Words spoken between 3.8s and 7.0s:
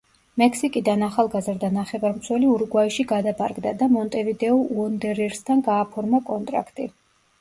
და „მონტევიდეო უონდერერსთან“ გააფორმა კონტრაქტი.